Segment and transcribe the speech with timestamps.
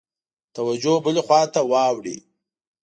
[0.55, 2.17] توجه بلي خواته واوړي.